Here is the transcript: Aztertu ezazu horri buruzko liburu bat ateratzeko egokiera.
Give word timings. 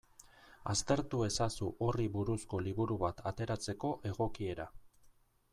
Aztertu 0.71 1.19
ezazu 1.27 1.69
horri 1.87 2.09
buruzko 2.17 2.63
liburu 2.69 2.99
bat 3.07 3.23
ateratzeko 3.33 3.93
egokiera. 4.15 4.71